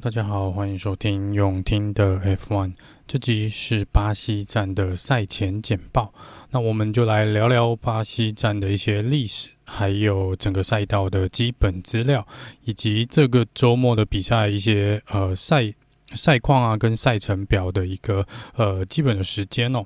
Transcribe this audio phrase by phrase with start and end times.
[0.00, 2.72] 大家好，欢迎收听永听的 F1。
[3.06, 6.12] 这集是巴西站的赛前简报。
[6.50, 12.26] 那我们就来聊聊巴西站的一些历史，还有整个赛道的基本资料，
[12.64, 15.72] 以及这个周末的比赛一些呃赛
[16.14, 19.84] 赛况啊，跟赛程表的一个呃基本的时间哦。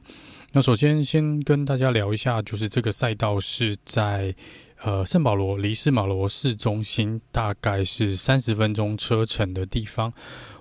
[0.53, 4.35] 那首先先跟大家聊一下，就是这个赛道是在。
[4.83, 10.13] 呃，圣保罗离圣保罗市中心大概是三十分钟车程的地方。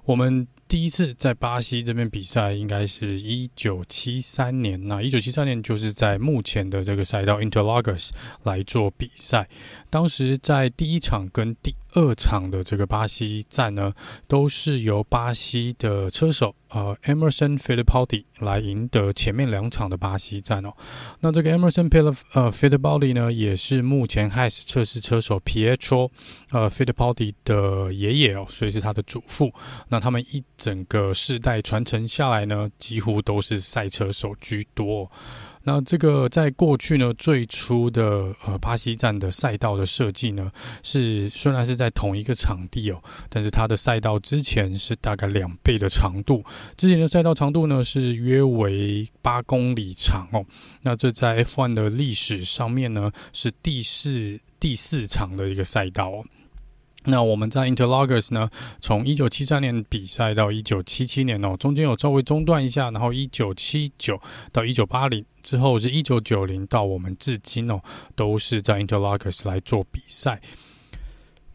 [0.05, 4.87] 我们第一次在巴西这边比赛，应该是一九七三年。
[4.87, 8.09] 那一九七三年就是在目前的这个赛道 Interlagos
[8.43, 9.47] 来做比赛。
[9.89, 13.93] 当时在第一场跟第二场的这个巴西站呢，
[14.27, 20.73] 都是由巴西的车手呃 Emerson Fittipaldi 来赢得前面两场的巴西站哦。
[21.21, 21.89] 那这个 Emerson
[22.33, 26.09] 呃 Fittipaldi 呢，也是目前 Has 测试车手 Pietro
[26.49, 29.53] 呃 Fittipaldi 的爷爷哦，所以是他的祖父。
[29.87, 35.09] 那他们一整个世代传承下来呢，几乎都是赛车手居多。
[35.67, 40.51] 那这个在过去呢，最初的呃巴西站的赛道的设计呢，
[40.83, 46.43] 是虽然是在同一个场地哦，但是它的赛道之前是大概两倍的长度。
[46.77, 50.45] 之前的赛道长度呢是约为八公里长哦。
[50.83, 56.23] 那这在 F1 的历史上面呢，是第四第四长的一个赛道哦。
[57.05, 64.19] 那我们在 Interlagos 呢，从一九七三年比赛到一九七七年哦，中间有稍微中断一下，然后一九七九
[64.51, 67.79] 到一九八零之后是一九九零到我们至今哦，
[68.15, 70.41] 都是在 Interlagos 来做比赛。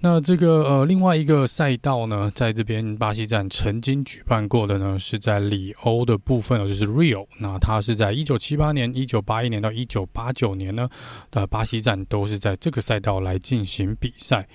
[0.03, 7.27] 那这个呃另外一个赛道呢，在这边巴西站曾经举办过的呢，是在里欧的部分哦，就是 Rio。
[7.39, 10.89] 那它是在一九七八年、一九八一年到一九八九年呢，
[11.31, 14.49] 的巴西站都是在这个赛道来进行比赛。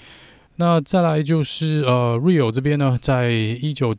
[0.58, 3.94] 那再来就是呃，Rio 这边呢，在一九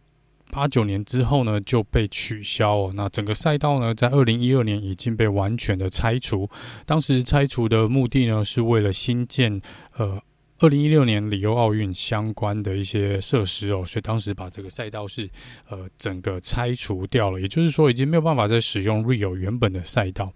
[0.51, 2.93] 八九年之后呢就被取消哦。
[2.95, 6.49] 那整个赛道呢，在二零一二年已经被完全的拆除。
[6.87, 9.61] 当时拆除的目的呢，是为了新建
[9.99, 10.19] 呃
[10.61, 15.29] 二零一六年里欧奥运相关的一些设施哦，所以当时把这个赛道是
[15.69, 17.39] 呃整个拆除掉了。
[17.39, 20.33] 也就是说，已经没有办法再使用 Rio 原本的赛道。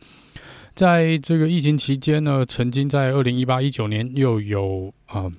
[0.75, 5.33] 在这个疫情期间呢，曾经在二零一八一九年又有啊。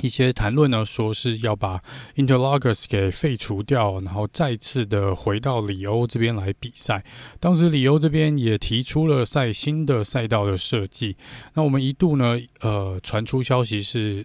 [0.00, 1.80] 一些谈论呢，说是要把
[2.14, 7.04] Interlagos 给废除掉，然后再次的回到里欧这边来比赛。
[7.40, 11.16] 当时里欧这边也提出了赛新的赛道的设计。
[11.54, 14.24] 那我们一度呢，呃，传出消息是。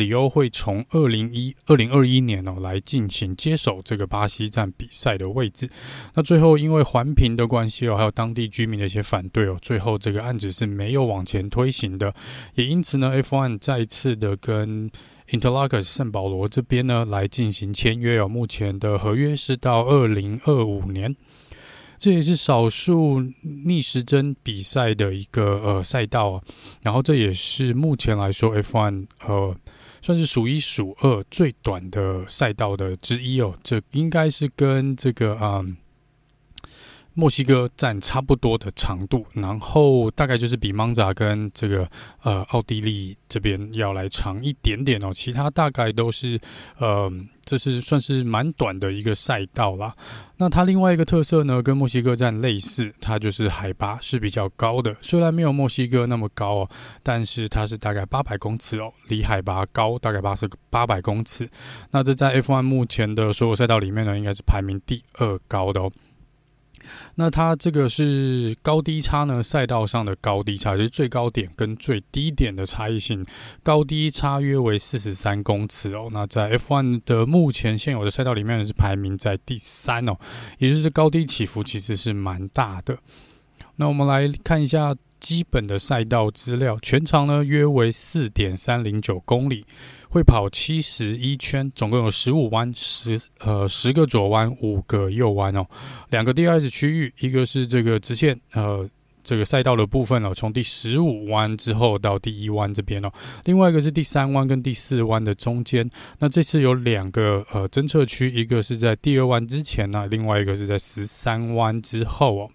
[0.00, 5.68] 里欧会从二零一二零二一年哦来进行接手这个巴西站比赛的位置，
[6.14, 12.14] 那最后因为环评的关系哦，还有当地居民的一些反对哦，最后这个案子是没有往前推行的。
[12.54, 14.90] 也因此呢，F1 再次的跟
[15.28, 21.14] Interlagos 圣保罗这边呢来进行签约哦，目前的合约是到二零二五年，
[21.98, 23.22] 这也是少数
[23.66, 26.42] 逆时针比赛的一个呃赛道啊。
[26.80, 29.54] 然后这也是目前来说 F1 呃。
[30.02, 35.76] 算是数一数二最短的赛道的之一哦，这应该是跟这个啊、嗯、
[37.14, 41.88] 墨西哥站差不多的长度，然后大概就是比蒙扎跟这个
[42.22, 46.40] 呃奥地利这边要来长一点点哦，其他大概都是
[46.78, 47.10] 呃。
[47.42, 49.92] 这是算是蛮短的一个赛道啦。
[50.36, 54.94] 那它另外一个特色呢，跟墨西哥站类似，它就是海拔是比较高的。
[55.00, 56.70] 虽然没有墨西哥那么高哦，
[57.02, 61.50] 但是它是大概八百公尺哦，离海拔高大概八十八百公尺。
[61.90, 65.90] 那这在 F1 目前的所有赛道里面呢，应该是排名第二高的哦。
[67.14, 69.42] 那它这个是高低差呢？
[69.42, 73.24] 赛道上的高低差就是最高点跟最低点的差异性，
[73.62, 76.08] 高低差约为四十三公尺哦。
[76.12, 80.16] 那在 F1 的目前现有的赛道里面呢，是排名在第三哦，
[80.58, 82.98] 也就是高低起伏其实是蛮大的。
[83.76, 89.64] 那我们来看一下基本的赛道资料，全长呢约为四点三零九公里。
[90.12, 95.64] 会跑七十一圈，总共有十五弯，十呃十个左弯，五个右弯哦。
[96.08, 98.90] 两个 DRS 区域，一个是这个直线呃
[99.22, 103.12] 这个赛道的部分哦，从第十五弯之后到第一弯这边哦。
[103.44, 105.88] 另外一个是第三弯跟第四弯的中间。
[106.18, 112.50] 那这次有两个呃侦测区，一个是在第二弯之前呢，另外一个是在十三弯之后哦。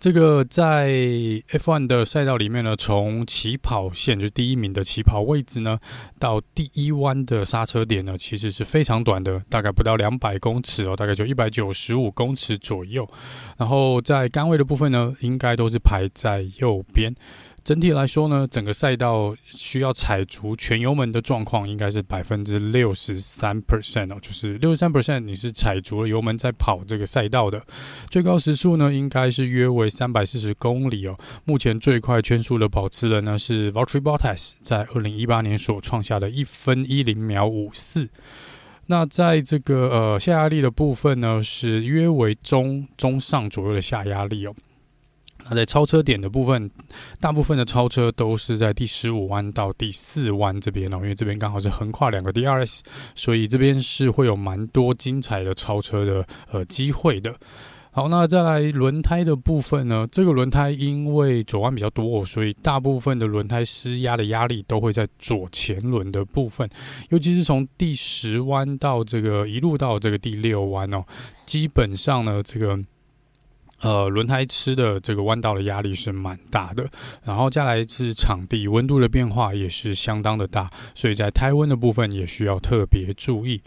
[0.00, 5.78] 这个在 F1 的赛道里面呢，从起跑线就第一名的起跑位置呢，
[6.18, 13.06] 到第一弯的刹车点呢，其实是非常短的，大概不到两百公尺哦，大概就一百九十五公尺左右。
[13.58, 17.14] 然后在杆位的部分呢，应该都是排在右边。
[17.62, 27.62] 整体来说呢，整个赛道需要踩足全油门的状况应该是百分之六十三 percent 哦，就是六十三 percent 你是踩足了油门在跑这个赛道的。
[28.08, 31.18] 最高时速呢，应该是约为三百四十公里哦。
[31.44, 38.08] 目前最快圈速的保持人呢是 Valtteri Bottas，在二零一八年所创下的一分一零秒五四。
[38.86, 44.54] 那在这个呃下压力的部分呢，是约为中中上左右的下压力哦。
[45.48, 46.70] 那在超车点的部分，
[47.20, 52.80] 大部分的超车都是在第十五弯到第四弯这边哦，因为这边刚好是横跨两个 DRS，
[53.14, 57.34] 所以这边是会有蛮多精彩的超车的呃机会的。
[57.92, 60.06] 好，那再来轮胎的部分呢？
[60.12, 66.70] 这个轮胎因为左弯比较多，所以大部分的轮胎施压的压力都会在左前轮的部分，
[67.08, 71.04] 尤其是从第十弯到这个一路到这个第六弯哦，
[71.44, 72.78] 基本上呢这个。
[73.80, 76.86] 呃，轮胎吃的这个弯道的压力是蛮大的，
[77.24, 83.60] 然后再来是场地温度的变化也是相当的大，所以在胎温的部分也需要特别注意。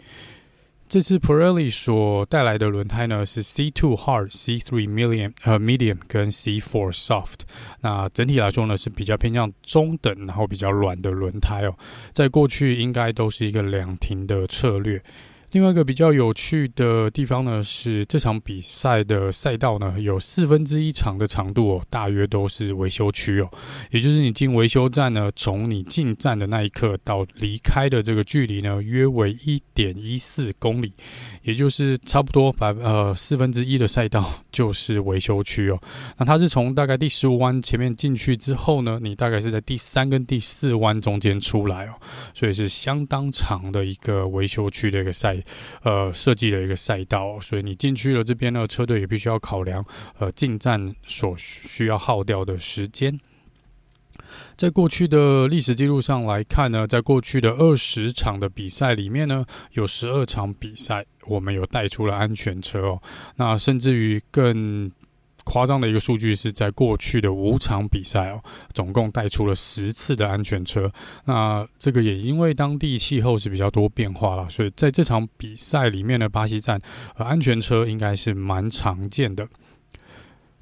[0.86, 7.40] 这次 Pirelli 所带来的轮胎呢是 C2 Hard、C3 Medium 呃 Medium 跟 C4 Soft，
[7.80, 11.74] 那整体来说呢是比较偏向中等，然后比较软的轮胎哦，
[12.12, 15.02] 在过去应该都是一个两停的策略。
[15.54, 23.48] 另外一个比较有趣的地方呢，是这场比赛的赛道呢，有四分之一长的长度哦，大约都是维修区哦，
[23.92, 30.92] 也就是你进维修站呢，从你进站的那一刻到离开的这个距离呢，约为一点一四公里，
[31.42, 35.80] 也就是差不多百呃四分之一的赛道就是维修区哦。
[36.18, 41.92] 那它是从大概第十五弯前面进去之后呢，你大概是在第三跟第四弯中间出来哦，
[42.34, 45.40] 所以是相当长的一个维修区的一个赛。
[45.82, 49.84] 呃，设计的一个赛道，所以你进去了这边呢，车队也必须要考量
[50.18, 53.18] 呃进站所需要耗掉的时间。
[54.56, 63.02] 在过去的历史记录上来看呢，在过去的二十场的比赛里面呢，有十二场比赛我们有带出了安全车哦，
[63.36, 64.90] 那甚至于更。
[65.44, 68.42] 夸张的一个数据是在过去的五场比赛哦，
[68.72, 70.90] 总共带出了十次的安全车。
[71.26, 76.80] 那这个也因为当地气候是比较多变化了，所以在这场比赛里面呢，巴西站
[77.16, 79.46] 安全车应该是蛮常见的。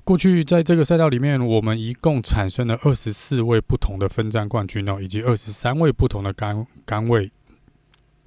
[0.04, 7.30] 过去在这个赛道里面，我们一共产生了二十四位不同的分站冠军哦，以及二十三位不同的杆杆位。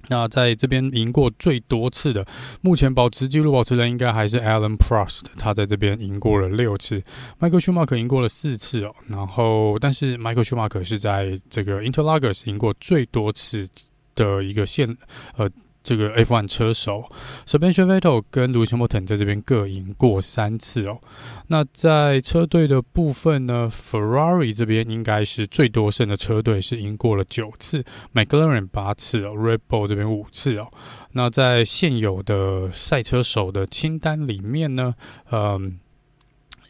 [0.08, 2.26] 那在这边赢过最多次的，
[2.60, 7.02] 目前保持纪录保持人应该还是 Alan Prost，他在这边赢过了六次
[7.40, 8.94] ，Michael Schumacher 赢过了四次哦。
[9.08, 13.68] 然后，但是 Michael Schumacher 是在这个 Interlagos 赢过最多次
[14.14, 14.96] 的一个线，
[15.36, 15.50] 呃。
[15.86, 17.04] 这个 F1 车手
[17.46, 20.98] Sebastian Vettel 跟 Lewis Hamilton 在这边各赢过三次哦。
[21.46, 30.68] 那在车队的部分呢，Ferrari 这边应该是最多胜的车队，是赢过了九次，McLaren 八次哦，Red Bull 这边五次哦。
[31.12, 34.96] 那在现有的赛车手的清单里面呢，
[35.30, 35.78] 嗯。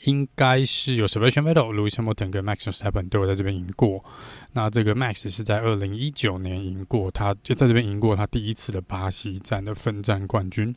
[0.06, 4.04] 应该是有 Sebastian Vettel、Lewis Hamilton 跟 Max Verstappen 都有在这边赢过。
[4.52, 10.74] 那这个 Max 是在二零一九年赢过，他就在这边赢过他第一次的巴西站的分战冠军。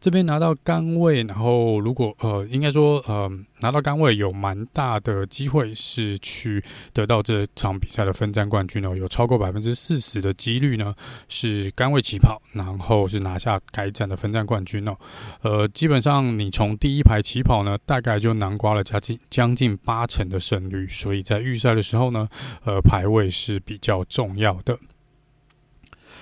[0.00, 3.30] 这边拿到杆位，然后如果呃，应该说呃，
[3.60, 6.62] 拿到杆位有蛮大的机会是去
[6.92, 10.94] 得到这场比赛的分站冠军哦，有超过百分之四十的几率呢
[11.28, 14.96] 是杆位起跑，然后是拿下该站的分站冠军哦。
[15.42, 22.28] 呃，基本上你从第一排起跑呢，大概就囊括了将近将近八成的胜率，所以在预赛的时候呢，
[22.64, 24.78] 呃，排位是比较重要的。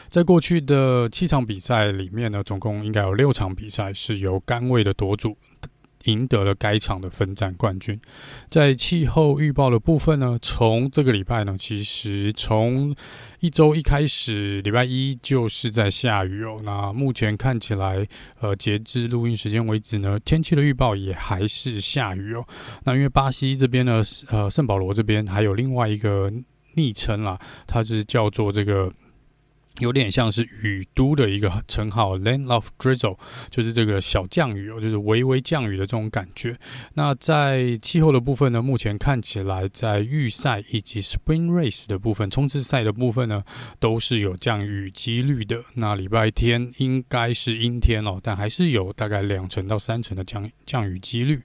[0.08, 5.36] 在过去的七场比赛里面呢，总共应该有六场比赛是由甘位的夺主
[6.04, 7.98] 赢得了该场的分站冠军。
[8.48, 12.94] 在气候预报的部分呢，从这个礼拜呢，其实从
[13.40, 16.60] 一周一开始，礼拜一就是在下雨哦。
[16.62, 18.06] 那目前看起来，
[18.40, 22.46] 呃，截至录音时间为止呢，天气的预报也还是下雨哦。
[22.84, 26.30] 那因为巴西这边呢，呃，圣保罗这边还有另外一个
[26.74, 28.92] 昵称啦，它是叫做这个。
[29.80, 33.18] 有点像是雨都的一个称号，Land of Drizzle，
[33.50, 36.56] 就是这个小降雨哦，就是微微降雨的这种感觉。
[36.94, 43.42] 那在气候的部分呢，目前看起来在预赛以及 Spring Race 的部分，冲刺赛的部分呢，
[43.80, 45.60] 都是有降雨几率的。
[45.74, 51.42] 那礼拜天应该是阴天哦，但还是有大概两成到三成的降降雨几率。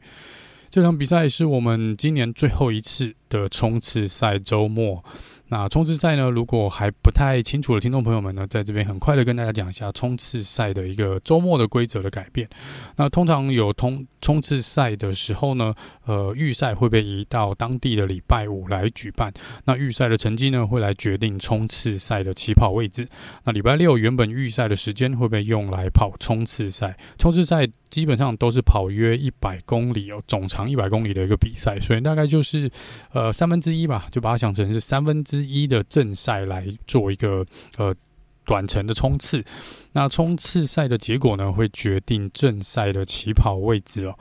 [0.69, 5.03] 这场比赛是我们今年最后一次的冲刺赛周末。
[5.49, 12.47] 那冲刺赛呢，如果还不太清楚的听众朋友们呢，在这边很快的跟大家讲一下冲刺赛的一个周末的规则的改变。
[12.95, 15.73] 那通常有通冲刺赛的时候呢，
[16.05, 19.31] 呃，预赛会被移到当地的礼拜五来举办。
[19.65, 23.07] 那预赛的成绩呢，会来决定冲刺赛的起跑位置。
[23.43, 26.95] 那礼拜六原本预赛的时间会被用来跑冲刺赛。
[27.17, 32.69] 冲刺赛基本上都是跑约一百公里哦，总长一百公里的一个比赛，所以大概就是
[33.11, 37.45] 呃三分之一吧，就把它想成是三分之一的正赛来做一个
[37.77, 37.95] 呃
[38.45, 39.43] 短程的冲刺。
[39.91, 44.17] 那冲刺赛的结果呢，会决定正赛的起跑位置哦。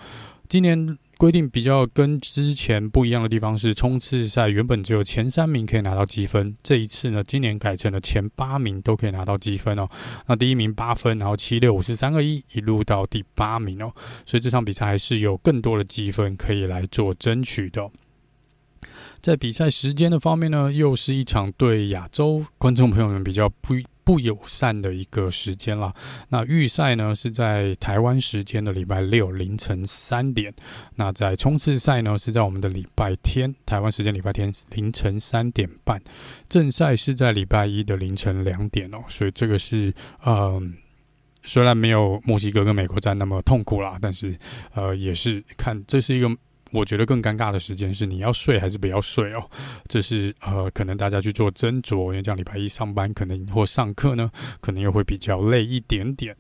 [0.49, 0.99] 今年。
[1.19, 9.89] 规定比较跟之前不一样的地方是，冲刺赛原本只有前三名可以拿到积分，这一次呢，今年改成了前八名都可以拿到积分哦。
[10.29, 13.93] 那第一名八分，然后七六五四三二一，一路到第八名哦。
[14.25, 17.91] 所以这场比赛还是有更多的积分可以来做争取的。
[19.21, 23.75] 在比赛时间的方面呢，又是一场对亚洲观众朋友们比较不。
[24.09, 25.95] 不友善的一个时间了。
[26.31, 30.51] 那预赛呢是在台湾时间的礼拜六凌晨三点。
[30.95, 36.01] 那在冲刺赛呢是在我们的礼拜天，台湾时间礼拜天凌晨三点半。
[36.47, 39.05] 正赛是在礼拜一的凌晨两点哦。
[39.11, 40.59] 所以这个是呃，
[41.45, 44.35] 虽然没有墨西哥跟美国站那么痛苦啦，但是
[44.73, 46.35] 呃也是看这是一个。
[46.71, 49.51] 我觉得更尴尬的时间是你要睡还是不要睡哦？
[49.87, 56.37] 这是呃，可能大家去做斟酌，因为这样礼拜一上班可能或上课呢，可能又会比较累一点点。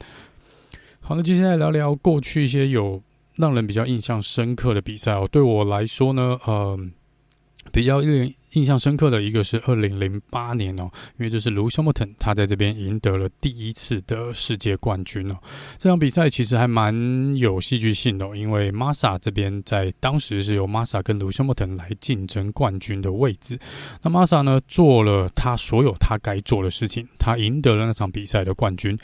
[1.01, 3.03] 好，那接下来聊聊过去一些有
[3.37, 5.29] 让人比较印象深刻的比赛哦。
[5.31, 6.79] 对我来说呢，呃，
[7.73, 8.35] 比较令人。
[8.53, 15.37] 印象深刻的一个是二零零八年哦，因为这是 Lewis Hamilton 他在这边赢得了第一次的世界冠军哦。
[15.77, 23.59] 这场比赛其实还蛮有戏剧性的，因为 Massa 这边在当时是由 Massa 跟 Lewis Hamilton 来竞争冠军的位置。
[24.03, 28.99] 那 Massa 呢，做了他所有他该做的事情，他赢得了那场比赛的冠军。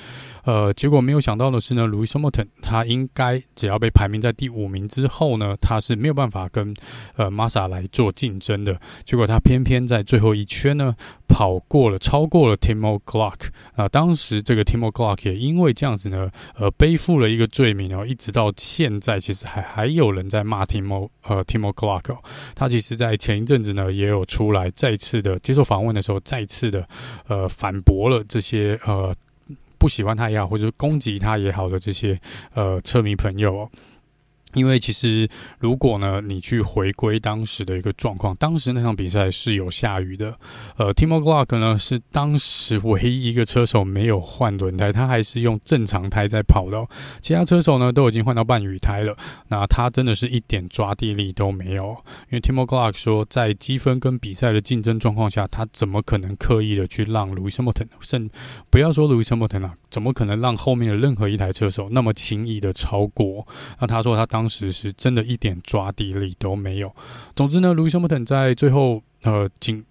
[0.44, 6.74] 呃，结果没有想到的是呢，Lewis Hamilton 他应该只要被排名在第五名之后呢，他是没有办法跟
[7.16, 8.80] 呃 Massa 来做竞争的。
[9.04, 9.33] 结果他。
[9.34, 10.94] 他偏偏在最后一圈呢，
[11.26, 13.88] 跑过了，超过了 Timo Glock 啊！
[13.88, 18.06] 当时这个 Timo Glock 也因为这样子呢，呃，背负了一个罪名哦。
[18.06, 22.18] 一直到现在，其实还还有人在骂 Timo 呃 Timo Glock 哦。
[22.54, 26.86] 他其实，在前一阵子呢，也有出来再次的接受访问的时候，再次的
[27.26, 29.12] 呃反驳了这些呃
[29.78, 32.16] 不喜欢他也好，或者是攻击他也好的这些
[32.54, 33.70] 呃车迷朋友哦。
[34.54, 40.36] 因为其实，如果呢，你去回归当时的一个状况，当时那场比赛是有下雨的。
[40.76, 46.88] 呃，Timo Glock 呢是当时唯一一个车手没有换轮胎，他还是用正常胎在跑的哦。
[47.20, 49.16] 其他车手呢都已经换到半雨胎了，
[49.48, 51.96] 那他真的是一点抓地力都没有。
[52.30, 58.30] 因为 Timo Glock 说，在积分跟比赛的竞争状况下，他怎么可能刻意的去让 Lewis Hamilton，甚
[58.70, 63.46] 不要说 Lewis Hamilton 啊，怎么可能让后面的任何一台车手那么轻易的超过？
[63.78, 64.48] 那他说他当。
[64.54, 66.94] 时是真的一点抓地力都没有。
[67.34, 69.84] 总之呢，Lewis Hamilton 在最后呃紧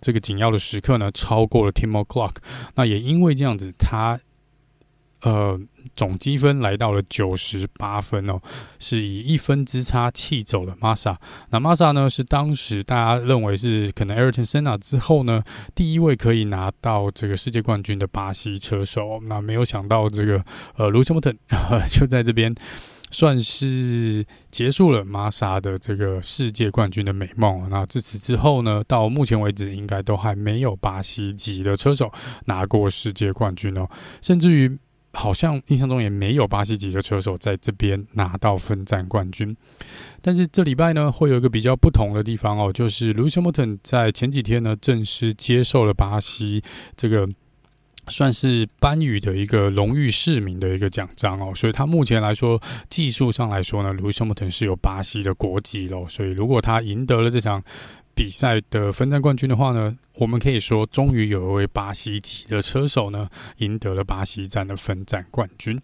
[0.00, 2.36] 这个紧要的时刻呢，超过了 Timo clock。
[2.74, 4.18] 那也因为这样子，他
[5.22, 5.58] 呃
[5.94, 8.40] 总积分来到了九十八分哦，
[8.78, 11.16] 是以一分之差气走了 Massa。
[11.50, 15.42] 那 Massa 呢，是当时大家认为是可能 Ayrton Sena 之后呢，
[15.74, 19.20] 第一位可以拿到这个世界冠军的巴西车手。
[19.26, 20.44] 那没有想到这个
[20.76, 21.36] 呃 Lewis Hamilton
[21.88, 22.54] 就在这边。
[23.12, 27.66] 算是结束了玛莎的这个世界冠军的美梦。
[27.70, 32.10] 那自此之后呢，到目前为止，应该都还没有巴西籍的车手
[32.46, 33.88] 拿过世界冠军哦。
[34.20, 34.76] 甚至于，
[35.16, 39.56] 好像印象中也没有巴西籍的车手在这边拿到分站冠军。
[40.20, 46.62] 但是这礼拜呢，会有一个比较不同的地方哦，就是 Lewis Hamilton 在前几天呢，正式接受了巴西
[46.96, 47.28] 这个。
[48.08, 56.06] 算是颁予的一个荣誉市民的一个奖章哦，所以他目前来说，技术上来说呢，Lewis Hamilton 是有巴西的国籍喽。
[56.08, 57.60] 所以如果他赢得了这场
[58.16, 65.78] 比赛的分站冠军的话呢，我们可以说，终于有一位巴西籍的车手呢，赢得了巴西站的分站冠军。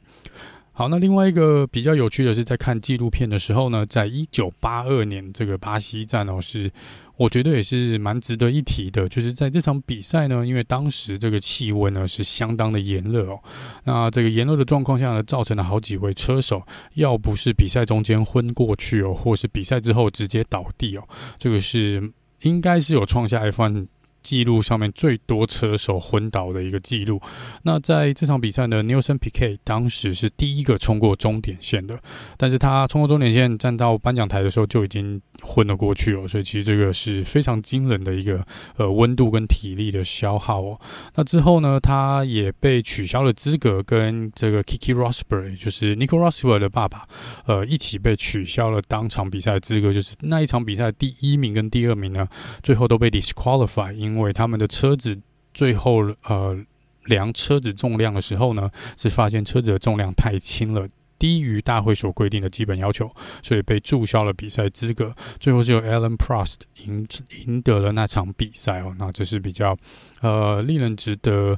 [0.72, 6.72] 好，那另外一个比较有趣的是，在看纪录片的时候呢，在一九八二年这个巴西站哦，是
[7.18, 9.06] 我觉得也是蛮值得一提的。
[9.06, 13.38] 就是在这场比赛呢，因为当时这个气温呢是相当的炎热哦，
[13.84, 16.62] 那这个炎热的状况下呢，造成了好几位车手
[16.94, 21.06] 要不是比赛中间昏过去哦，或是比赛之后直接倒地哦，
[21.38, 22.10] 这个是
[22.42, 23.86] 应该是有创下 F1。
[24.22, 27.20] 记录上面最多车手昏倒的一个记录。
[27.64, 31.98] 那在这场比赛呢，Nelson PK 当时是第一个冲过终点线的，
[32.36, 38.46] 但是他冲过终点线站到颁奖台的时候就已经混了过去哦，所以其实这个是非常惊人的一个
[38.76, 40.80] 呃温度跟体力的消耗哦。
[41.14, 47.02] 那之后呢，他也被取消了资格，跟这个 Kiki Rosberg，就是 Nico Rosberg 的爸爸，
[47.46, 49.92] 呃，一起被取消了当场比赛的资格。
[49.92, 52.28] 就是那一场比赛第一名跟第二名呢，
[52.62, 55.18] 最后都被 disqualify，因为他们的车子
[55.52, 56.56] 最后呃
[57.04, 60.86] 量车子重量的时候呢，是发现车子的重量太轻了。
[61.22, 63.08] 低于大会所规定的基本要求，
[63.44, 65.14] 所以被注销了比赛资格。
[65.38, 67.06] 最后只有 Alan Prost 赢
[67.46, 68.92] 赢得了那场比赛哦。
[68.98, 69.76] 那这是比较
[70.20, 71.56] 呃令人值得，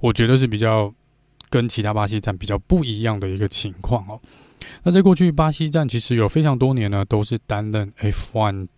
[0.00, 0.90] 我觉得是比较
[1.50, 4.18] 跟其他巴西站比较不一样的一个情况哦。
[4.84, 8.68] 那在过去巴西站其实有非常多年呢，都是担任 F1。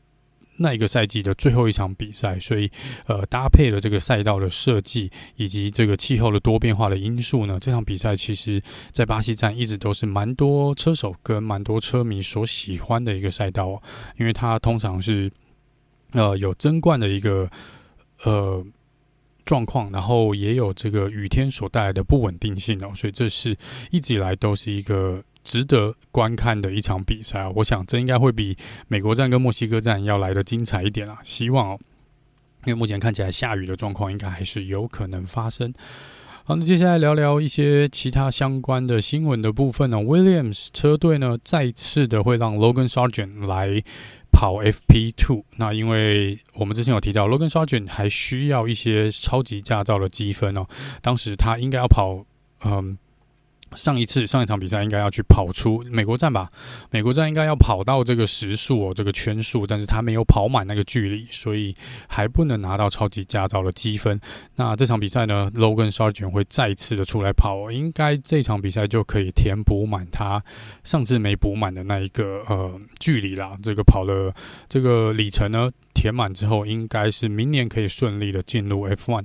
[0.63, 2.71] 那一个赛季的最后一场比赛，所以
[3.07, 8.63] 呃，搭配了这个赛道的设计以及这个气候的多变化的因素呢，这场比赛其实，
[8.93, 13.83] 在巴西站一直都是蛮多车手跟蛮多车迷所喜欢的一个赛道哦，
[14.19, 15.33] 因为它通常是
[16.13, 17.51] 呃有争冠的一个
[18.25, 18.63] 呃
[19.47, 23.57] 状况，然后也有这个雨天所带来的不稳定性哦，所以这是
[23.91, 25.25] 一直以来都是一个。
[25.43, 27.51] 值得观看的一场比赛啊！
[27.57, 28.57] 我想这应该会比
[28.89, 31.19] 美国站跟墨西哥站要来得精彩一点啊！
[31.25, 31.79] 希望哦，
[32.67, 35.73] 因为目前看起来下雨的状况应该还是有可能发生。
[36.45, 39.97] 好，那接下来聊聊一些其他相关的新闻的部分呢。
[39.97, 43.83] Williams 车队呢再次的会让 Logan Sargent 来
[44.31, 45.45] 跑 FP2。
[45.57, 50.67] 那因为我们之前有提到，Logan Sargent 还需要一些超级驾照的积分哦。
[51.01, 52.25] 当时他应该要跑，
[52.65, 52.99] 嗯。
[53.75, 56.49] 上一次上一场比赛应该要去跑出美国站吧？
[56.91, 61.75] 美国站应该要跑到这个时速哦，这个圈数，但是他没有跑满那个距离，所以
[62.09, 64.21] 还不能拿到超级驾照的积分。
[64.57, 70.43] 那这场比赛呢，Logan Sargent 会再次的出来跑，应该这场比赛就可以填补满他
[70.85, 73.57] 上次没补满的那一个呃距离啦。
[73.63, 74.35] 这个跑了
[74.69, 79.25] 这个里程呢，填满之后，应该是明年可以顺利的进入 F1。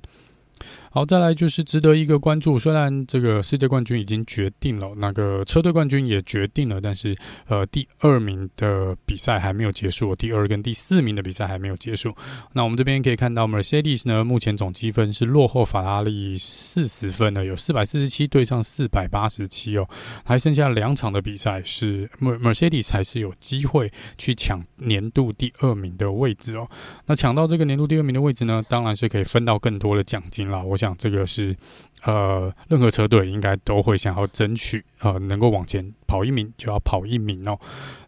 [0.95, 2.57] 好，再来就是值得一个关注。
[2.57, 7.13] 虽然这个世界冠军已经决定了，那个车队冠军也决定了，但是
[7.49, 12.15] 呃，第二名的比赛还没有结束，第二跟第四名的比赛还没有结束。
[12.53, 19.85] 那我们这边可以看到，Mercedes 呢，目前总积分是落后法拉利四十分的，有四百四十七对上四百八十七哦，
[20.23, 26.65] 还剩下两场的比赛是 Mercedes 还是有机会去抢年度第二名的位置哦。
[27.05, 30.63] 那抢到这个年度第二名的位置呢，当然是可以分到更多的奖金了。
[30.63, 30.84] 我想。
[30.85, 31.55] 讲这个是，
[32.03, 37.57] 呃，任何车队应该都会想要争取，呃，能够往前跑一名就要跑一名哦。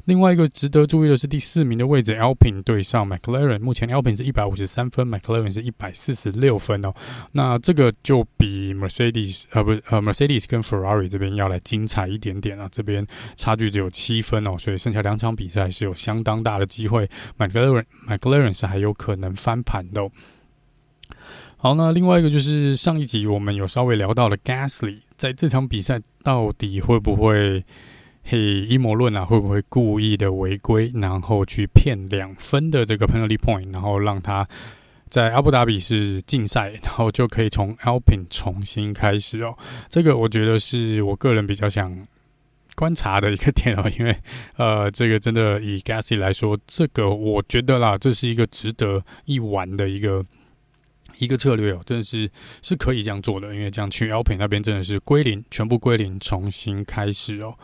[0.05, 6.93] 另外一个值得注意的是第四名的位置，Alpine 对上 McLaren，目前 Alpine 是一百五十三分，McLaren 是一百四十六分哦。
[7.33, 20.11] 那这个就比 Mercedes 呃不呃 Mercedes 跟 Ferrari 这边要来精彩一点点啊，这边差距只有七分哦，所以剩下两场比赛是有相当大的机会，McLaren McLaren 是还有可能翻盘的哦。
[21.59, 27.65] 好，那另外一个就是上一集我们有稍微聊到了 Gasly，在这场比赛到底会不会
[28.23, 29.25] 嘿阴谋论啊？
[29.25, 34.47] 会不会故意的违规，然后去骗两分的这个 penalty point，然后让他
[35.09, 39.57] 在阿布达比是禁赛，然后就可以从 Alpin 重新开始哦。
[39.89, 42.05] 这个我觉得是我个人比较想
[42.75, 44.15] 观察的一个点哦，因为
[44.57, 50.23] 呃，这个真的以 Gasly 来说，这个我觉得啦，这是一个值得一玩的一个。
[51.19, 52.29] 一个策略哦，真的是
[52.61, 57.55] 是可以这样做的，因为这样去 LPL 那边真的是归零，全部归零，重新开始哦。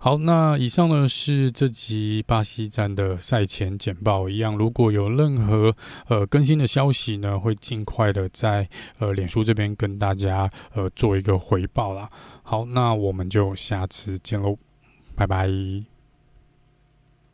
[0.00, 5.74] 好，那以上呢是这集巴西站的赛前简报一样，如果有任何
[6.06, 12.08] 呃更新的消息呢，会尽快的在呃脸书这边跟大家呃做一个回报啦。
[12.44, 14.56] 好，那我们就下次见喽，
[15.16, 15.97] 拜拜。